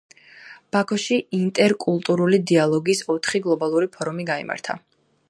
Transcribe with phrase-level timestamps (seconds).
[0.75, 4.81] ბაქოში ინტერკულტურული დიალოგის ოთხი გლობალური ფორუმი გაიმართა.